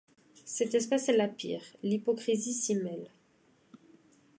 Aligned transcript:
Cette 0.45 0.73
espèce 0.73 1.09
est 1.09 1.15
la 1.15 1.27
pire; 1.27 1.61
l'hypocrisie 1.83 2.55
s'y 2.55 2.73
mêle. 2.73 3.11